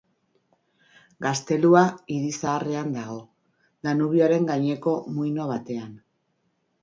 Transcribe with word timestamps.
Gaztelua 1.25 1.81
Hiri 2.13 2.31
zaharrean 2.37 2.89
dago, 2.97 3.19
Danubioren 3.89 4.49
gaineko 4.53 4.95
muino 5.19 5.45
batean. 5.53 5.93